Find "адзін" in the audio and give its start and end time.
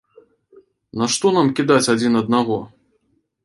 1.95-2.21